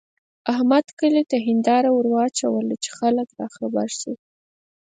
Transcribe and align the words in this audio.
احمد 0.53 0.85
کلي 0.99 1.23
ته 1.31 1.37
هېنداره 1.47 1.89
ور 1.91 2.05
واچوله 2.13 2.75
چې 2.83 2.89
خلګ 2.97 3.27
راخبر 3.41 3.87
شي. 3.99 4.13